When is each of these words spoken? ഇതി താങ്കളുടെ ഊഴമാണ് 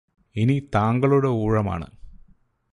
ഇതി 0.35 0.55
താങ്കളുടെ 0.75 1.27
ഊഴമാണ് 1.41 1.87